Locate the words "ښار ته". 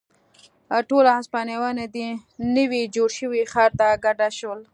3.51-3.87